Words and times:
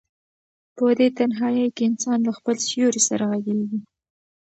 په 0.77 0.85
دې 0.97 1.07
تنهایۍ 1.17 1.67
کې 1.75 1.83
انسان 1.89 2.19
له 2.27 2.31
خپل 2.37 2.55
سیوري 2.67 3.01
سره 3.09 3.23
غږېږي. 3.31 3.79